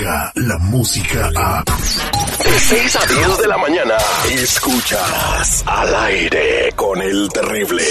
[0.00, 1.62] la música a...
[1.64, 3.94] De 6 a 10 de la mañana,
[4.30, 7.82] escuchas al aire con el terrible.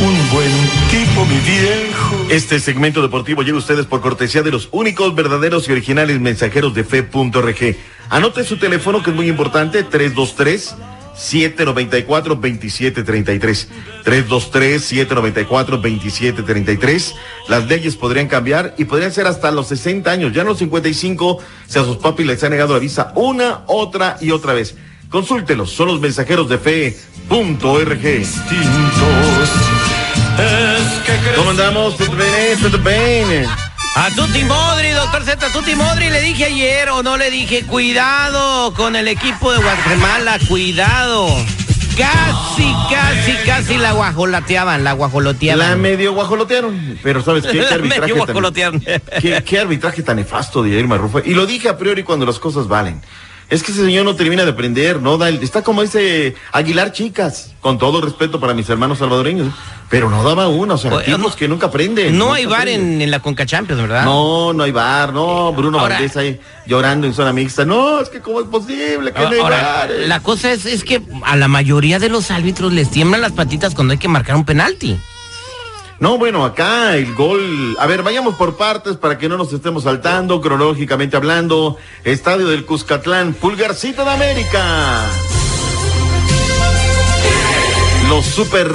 [0.00, 0.50] Un buen
[0.90, 2.16] tipo, mi viejo.
[2.30, 6.74] Este segmento deportivo llega a ustedes por cortesía de los únicos, verdaderos y originales mensajeros
[6.74, 7.76] de fe.rg.
[8.08, 10.76] Anote su teléfono que es muy importante, 323
[11.14, 13.68] 794 2733
[14.04, 17.14] 323 794 2733
[17.48, 21.38] Las leyes podrían cambiar y podrían ser hasta los 60 años, ya en los 55,
[21.66, 24.76] si a sus papis les han negado la visa una, otra y otra vez.
[25.10, 28.00] Consúltelos, son los mensajeros de fe.org.
[28.00, 29.50] Distintos.
[31.36, 31.96] ¿Cómo andamos?
[31.96, 32.58] ¿Todo bien?
[32.62, 33.69] ¿Todo bien?
[33.96, 37.64] A Tuti Modri, doctor Z, a Tuti Modri le dije ayer o no le dije,
[37.66, 41.26] cuidado con el equipo de Guatemala, cuidado.
[41.96, 45.58] Casi, casi, casi la guajoloteaban, la guajoloteaban.
[45.70, 47.50] La medio guajolotearon, pero ¿sabes qué?
[47.52, 48.80] ¿Qué La arbitraje medio tan- guajolotearon.
[49.20, 51.20] ¿Qué, qué arbitraje tan nefasto de Irma Rufo.
[51.22, 53.02] Y lo dije a priori cuando las cosas valen.
[53.50, 56.92] Es que ese señor no termina de aprender, no da el- está como ese Aguilar
[56.92, 59.52] Chicas, con todo respeto para mis hermanos salvadoreños,
[59.88, 62.16] pero no daba una, o sea, tipos no- que nunca aprenden.
[62.16, 64.04] No hay bar en, en la Conca Champions, ¿verdad?
[64.04, 67.64] No, no hay bar, no, Bruno Ahora- Valdés ahí llorando en zona mixta.
[67.64, 69.90] No, es que cómo es posible que no hay bar.
[70.06, 73.74] la cosa es, es que a la mayoría de los árbitros les tiemblan las patitas
[73.74, 74.96] cuando hay que marcar un penalti.
[76.00, 77.76] No, bueno, acá el gol.
[77.78, 81.76] A ver, vayamos por partes para que no nos estemos saltando, cronológicamente hablando.
[82.04, 85.04] Estadio del Cuscatlán, Pulgarcito de América.
[88.10, 88.68] Los super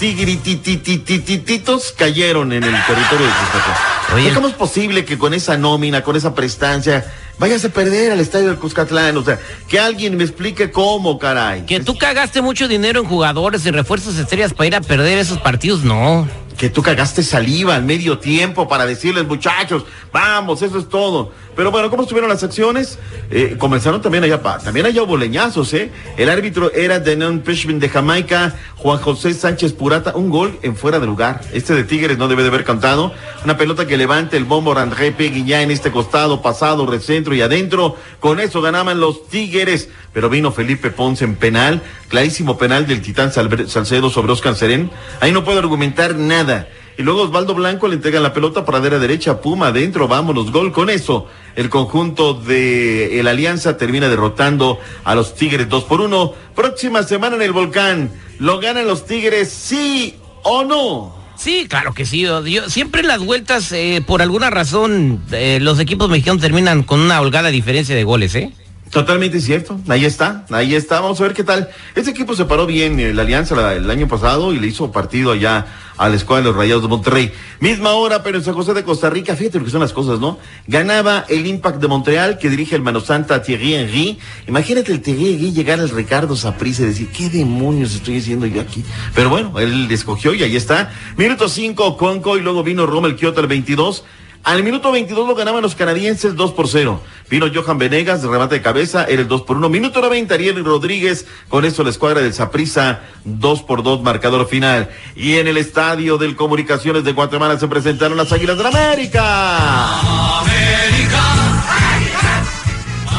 [0.00, 3.76] tigritititititos cayeron en el territorio de Cuscatlán.
[4.16, 4.34] Oye.
[4.34, 7.06] ¿Cómo es posible que con esa nómina, con esa prestancia,
[7.38, 9.16] vayas a perder al estadio del Cuscatlán?
[9.16, 11.66] O sea, que alguien me explique cómo, caray.
[11.66, 15.38] Que tú cagaste mucho dinero en jugadores y refuerzos estrellas para ir a perder esos
[15.38, 16.26] partidos, no.
[16.58, 21.30] Que tú cagaste saliva al medio tiempo para decirles, muchachos, vamos, eso es todo.
[21.54, 22.98] Pero bueno, ¿cómo estuvieron las acciones?
[23.30, 25.90] Eh, comenzaron también allá, también allá hubo leñazos, ¿eh?
[26.16, 31.00] El árbitro era Denon Prishman de Jamaica, Juan José Sánchez Purata, un gol en fuera
[31.00, 31.40] de lugar.
[31.52, 33.12] Este de Tigres no debe de haber cantado.
[33.44, 37.96] Una pelota que levanta el bombo Randré Guiñá en este costado, pasado, recentro y adentro.
[38.20, 39.88] Con eso ganaban los Tigres.
[40.12, 44.90] Pero vino Felipe Ponce en penal, clarísimo penal del Titán Salcedo sobre Oscar Serén.
[45.20, 46.47] Ahí no puedo argumentar nada.
[46.96, 50.90] Y luego Osvaldo Blanco le entrega la pelota pradera derecha, Puma adentro, vámonos, gol con
[50.90, 51.26] eso.
[51.54, 56.32] El conjunto de el Alianza termina derrotando a los Tigres 2 por 1.
[56.56, 58.10] Próxima semana en el Volcán,
[58.40, 61.16] ¿lo ganan los Tigres sí o no?
[61.36, 62.22] Sí, claro que sí.
[62.22, 66.98] Yo- siempre en las vueltas, eh, por alguna razón, eh, los equipos mexicanos terminan con
[66.98, 68.52] una holgada diferencia de goles, ¿eh?
[68.90, 71.68] Totalmente cierto, ahí está, ahí está, vamos a ver qué tal.
[71.94, 75.32] Este equipo se paró bien en la Alianza el año pasado y le hizo partido
[75.32, 75.66] allá
[75.98, 77.32] a la escuadra de los Rayados de Monterrey.
[77.60, 80.20] Misma hora, pero en San José de Costa Rica, fíjate lo que son las cosas,
[80.20, 80.38] ¿no?
[80.66, 84.18] Ganaba el Impact de Montreal que dirige el Mano Santa Thierry Henry.
[84.46, 88.60] Imagínate el Thierry Henry llegar al Ricardo Saprissa y decir, ¿qué demonios estoy haciendo yo
[88.60, 88.84] aquí?
[89.14, 90.92] Pero bueno, él escogió y ahí está.
[91.16, 94.04] Minuto 5, Conco y luego vino Rommel Kyoto al 22.
[94.44, 97.02] Al minuto 22 lo ganaban los canadienses 2 por 0.
[97.28, 99.68] Vino Johan Venegas, remate de cabeza, era el 2 por 1.
[99.68, 104.88] Minuto 90, Ariel Rodríguez, con eso la escuadra del Saprissa, 2 por 2, marcador final.
[105.14, 109.58] Y en el estadio del Comunicaciones de Guatemala se presentaron las Águilas de la América.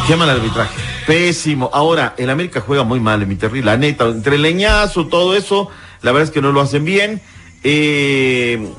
[0.07, 0.73] Qué mal arbitraje.
[1.05, 1.69] Pésimo.
[1.71, 3.69] Ahora, el América juega muy mal, en mi terrible.
[3.69, 5.69] La neta, entre leñazo, todo eso,
[6.01, 7.21] la verdad es que no lo hacen bien.
[7.63, 8.71] Eh,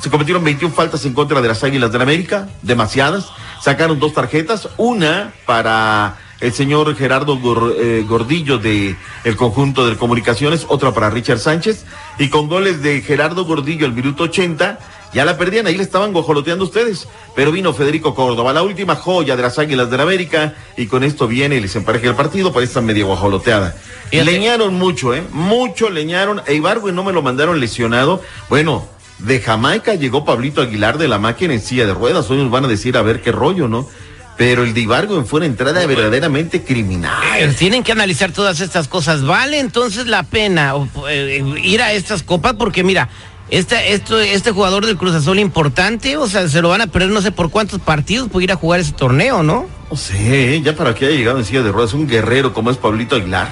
[0.00, 3.28] se cometieron 21 faltas en contra de las Águilas del América, demasiadas.
[3.62, 7.38] Sacaron dos tarjetas, una para el señor Gerardo
[7.78, 11.84] eh, Gordillo de el conjunto de comunicaciones, otra para Richard Sánchez,
[12.18, 14.78] y con goles de Gerardo Gordillo al minuto 80,
[15.12, 17.08] ya la perdían, ahí le estaban guajoloteando ustedes.
[17.34, 21.26] Pero vino Federico Córdoba, la última joya de las Águilas del América, y con esto
[21.26, 23.74] viene y les empareja el partido para esta media guajoloteada.
[24.12, 25.22] Leñaron mucho, ¿eh?
[25.32, 26.42] Mucho leñaron.
[26.46, 28.22] E Ibargüen no me lo mandaron lesionado.
[28.48, 28.86] Bueno,
[29.18, 32.30] de Jamaica llegó Pablito Aguilar de la máquina en silla de ruedas.
[32.30, 33.88] Hoy nos van a decir a ver qué rollo, ¿no?
[34.36, 37.56] Pero el de Ibargüen fue una entrada verdaderamente criminal.
[37.58, 39.24] Tienen que analizar todas estas cosas.
[39.24, 40.74] ¿Vale entonces la pena
[41.10, 42.54] eh, ir a estas copas?
[42.54, 43.08] Porque mira,
[43.50, 47.08] este, esto, este jugador del Cruz Azul importante, o sea, se lo van a perder
[47.08, 49.66] no sé por cuántos partidos por ir a jugar ese torneo, ¿no?
[49.90, 52.76] No sé, ya para que haya llegado en silla de ruedas un guerrero como es
[52.76, 53.48] Pablito Aguilar.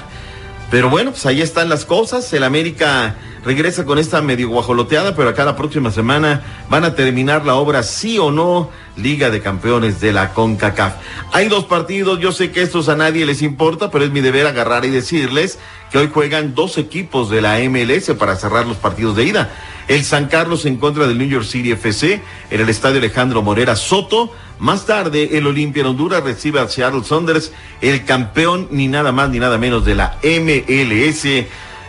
[0.70, 2.32] Pero bueno, pues ahí están las cosas.
[2.32, 7.46] El América regresa con esta medio guajoloteada, pero acá la próxima semana van a terminar
[7.46, 10.94] la obra sí o no, Liga de Campeones de la CONCACAF.
[11.32, 14.48] Hay dos partidos, yo sé que estos a nadie les importa, pero es mi deber
[14.48, 15.60] agarrar y decirles
[15.92, 19.50] que hoy juegan dos equipos de la MLS para cerrar los partidos de ida.
[19.86, 22.20] El San Carlos en contra del New York City FC
[22.50, 24.32] en el estadio Alejandro Morera Soto.
[24.58, 29.30] Más tarde, el Olimpia en Honduras recibe al Seattle Saunders, el campeón ni nada más
[29.30, 31.46] ni nada menos de la MLS.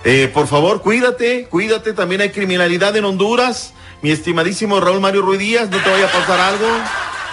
[0.09, 1.91] Eh, por favor, cuídate, cuídate.
[1.91, 3.73] También hay criminalidad en Honduras.
[4.01, 6.65] Mi estimadísimo Raúl Mario Ruiz Díaz, no te vaya a pasar algo.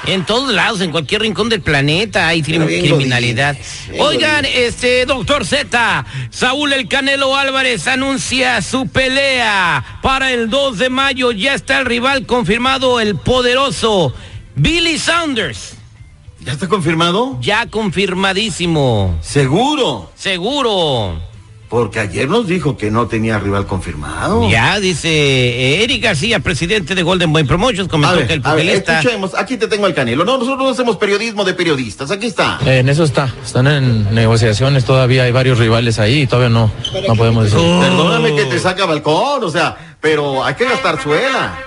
[0.06, 3.56] En todos lados, en cualquier rincón del planeta hay crim- criminalidad.
[4.00, 10.90] Oigan, este doctor Z, Saúl El Canelo Álvarez anuncia su pelea para el 2 de
[10.90, 11.30] mayo.
[11.30, 14.12] Ya está el rival confirmado, el poderoso
[14.56, 15.74] Billy Saunders.
[16.40, 17.38] ¿Ya está confirmado?
[17.40, 19.16] Ya confirmadísimo.
[19.22, 20.10] Seguro.
[20.16, 21.22] Seguro.
[21.74, 24.48] Porque ayer nos dijo que no tenía rival confirmado.
[24.48, 28.54] Ya dice eh, Eric García, presidente de Golden Boy Promotions, comentó ver, que el a
[28.54, 29.00] ver, pugilista.
[29.00, 30.24] escuchemos, aquí te tengo al Canelo.
[30.24, 32.60] No, nosotros no hacemos periodismo de periodistas, aquí está.
[32.64, 36.70] Eh, En eso está, están en negociaciones, todavía hay varios rivales ahí y todavía no,
[37.08, 37.58] no podemos decir.
[37.58, 41.58] Perdóname que te saca balcón, o sea, pero hay que gastar suela.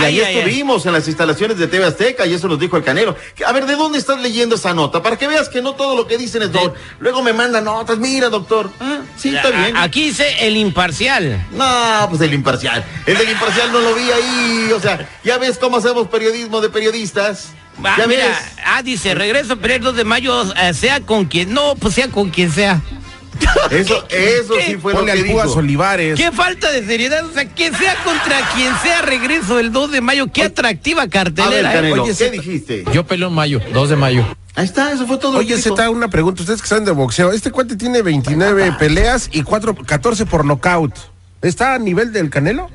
[0.00, 2.84] Y ahí ay, estuvimos en las instalaciones de TV Azteca y eso nos dijo el
[2.84, 3.16] Canelo.
[3.46, 5.02] A ver, ¿de dónde estás leyendo esa nota?
[5.02, 6.72] Para que veas que no todo lo que dicen es don.
[6.98, 8.70] Luego me mandan notas, mira, doctor.
[8.80, 9.76] Ah, sí, está bien.
[9.76, 11.46] Aquí dice el imparcial.
[11.52, 12.84] No, pues el imparcial.
[13.06, 14.72] El del imparcial no lo vi ahí.
[14.72, 17.48] O sea, ya ves cómo hacemos periodismo de periodistas.
[17.84, 18.38] Ah, ya mira, ves.
[18.64, 22.08] ah, dice, regreso a el 2 de mayo, eh, sea con quien, no, pues sea
[22.08, 22.80] con quien sea.
[23.70, 24.62] Eso, eso qué?
[24.66, 25.58] sí fue lo Ponle que al Púas dijo.
[25.58, 26.16] Olivares.
[26.18, 30.00] Qué falta de seriedad, o sea, que sea contra quien sea regreso el 2 de
[30.00, 31.70] mayo, qué atractiva A ver, cartelera.
[31.70, 31.74] ¿eh?
[31.74, 32.84] Canelo, Oye, ¿qué dijiste?
[32.92, 34.24] Yo peleo en mayo, 2 de mayo.
[34.54, 35.32] Ahí está, eso fue todo.
[35.32, 35.76] lo que Oye, dijo.
[35.76, 36.40] Z, una pregunta.
[36.42, 37.30] Ustedes que saben de boxeo.
[37.32, 40.94] Este cuate tiene 29 peleas y 4, 14 por nocaut.
[41.42, 42.70] ¿Está a nivel del Canelo?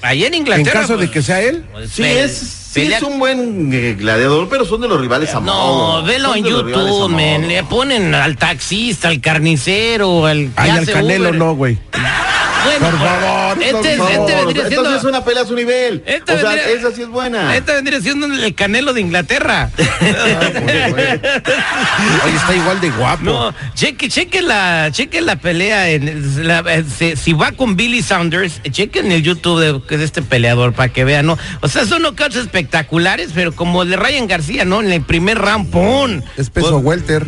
[0.00, 0.80] Allá en En Inglaterra.
[0.80, 1.66] caso de pues, que sea él.
[1.72, 5.34] pues, Sí, es, sí pelea- es un buen eh, gladiador, pero son de los rivales
[5.34, 7.48] a No, velo en YouTube, men.
[7.48, 10.50] Le ponen al taxista, al carnicero, al.
[10.56, 11.34] Ay, al Canelo Uber.
[11.38, 11.78] no, güey.
[12.64, 14.26] Bueno, Por favor, este, por este favor.
[14.28, 14.76] vendría siendo.
[14.76, 16.02] Entonces es una pelea a su nivel.
[16.06, 17.56] Esta o sea, vendría- esa sí es buena.
[17.56, 19.70] Esta vendría siendo el canelo de Inglaterra.
[22.24, 23.22] Oye, está igual de guapo.
[23.24, 28.02] No, cheque, cheque la, cheque la pelea en la- eh, si, si va con Billy
[28.02, 31.38] Saunders, chequen el YouTube de, de este peleador para que vean, ¿no?
[31.60, 34.80] O sea, son knockouts espectaculares, pero como el de Ryan García, ¿no?
[34.82, 35.40] En el primer
[35.70, 36.20] ¡pum!
[36.36, 37.26] Es peso welter.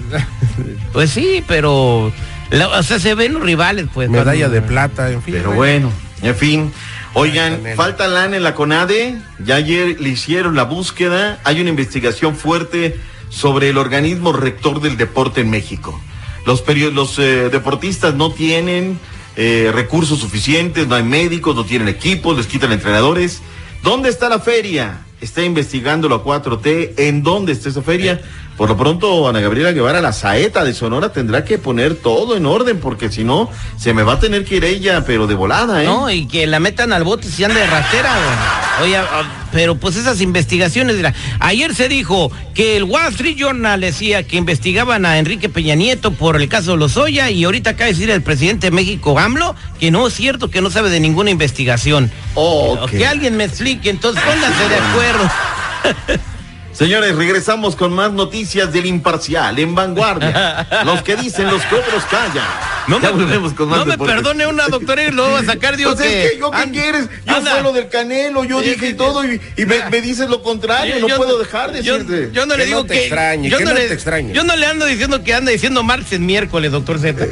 [0.92, 2.12] Pues sí, pero
[2.52, 4.08] la- o sea, se ven los rivales, pues.
[4.10, 5.34] Medalla cuando- de plata, en fin.
[5.34, 5.90] Pero bueno,
[6.22, 6.72] en fin.
[7.14, 9.16] Oigan, falta lana en la CONADE.
[9.44, 11.40] Ya ayer le hicieron la búsqueda.
[11.44, 16.00] Hay una investigación fuerte sobre el organismo rector del deporte en México.
[16.46, 18.98] Los, los eh, deportistas no tienen
[19.36, 23.42] eh, recursos suficientes, no hay médicos, no tienen equipos, les quitan entrenadores.
[23.82, 25.00] ¿Dónde está la feria?
[25.20, 26.94] Está investigando la 4T.
[26.96, 28.20] ¿En dónde está esa feria?
[28.56, 32.46] Por lo pronto, Ana Gabriela Guevara, la saeta de Sonora, tendrá que poner todo en
[32.46, 35.82] orden, porque si no, se me va a tener que ir ella, pero de volada,
[35.82, 35.86] ¿eh?
[35.86, 38.12] No, y que la metan al bote si anda de ratera.
[38.12, 38.90] güey.
[38.90, 43.80] Oye, ah, pero pues esas investigaciones, mira, ayer se dijo que el Wall Street Journal
[43.80, 47.92] decía que investigaban a Enrique Peña Nieto por el caso Lozoya y ahorita acaba de
[47.92, 51.30] decir el presidente de México, AMLO, que no es cierto, que no sabe de ninguna
[51.30, 52.10] investigación.
[52.34, 52.78] Oh.
[52.90, 56.22] Que alguien me explique, entonces pónganse de acuerdo.
[56.72, 60.66] Señores, regresamos con más noticias del imparcial, en vanguardia.
[60.84, 62.46] Los que dicen, los que otros callan.
[62.88, 65.44] No Ya me, volvemos con más no me perdone una doctora y lo va a
[65.44, 66.24] sacar, digo Pues que...
[66.24, 67.08] es que yo, ¿qué quieres?
[67.26, 67.52] Yo anda.
[67.52, 70.96] fue lo del Canelo, yo dije y todo, y, y me, me dices lo contrario,
[71.00, 72.30] no Yo- puedo dejar de yo, decirte.
[72.32, 73.94] yo no Que le no digo te que extrañe, yo que no no le, te
[73.94, 74.32] extrañe.
[74.32, 77.24] Yo no le ando diciendo que anda diciendo martes miércoles, doctor Z.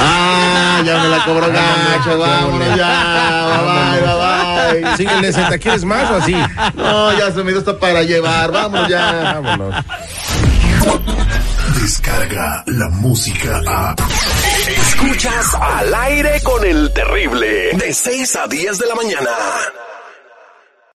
[0.00, 3.97] Ah, ya me la cobró gacho, vámonos ya, bye, bye,
[4.82, 4.96] bye.
[4.96, 6.36] Síguele, Z, ¿quieres más o así?
[6.74, 9.40] No, ya se me dio hasta para llevar, vámonos ya.
[9.40, 9.84] Vámonos.
[11.80, 13.94] Descarga la música a.
[14.68, 17.72] Escuchas al aire con el terrible.
[17.74, 19.30] De 6 a 10 de la mañana.